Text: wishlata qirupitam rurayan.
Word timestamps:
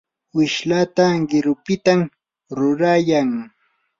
wishlata 0.35 1.05
qirupitam 1.29 1.99
rurayan. 2.57 3.29